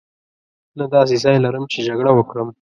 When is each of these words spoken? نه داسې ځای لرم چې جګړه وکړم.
نه 0.77 0.85
داسې 0.95 1.15
ځای 1.23 1.37
لرم 1.45 1.63
چې 1.71 1.79
جګړه 1.87 2.11
وکړم. 2.15 2.49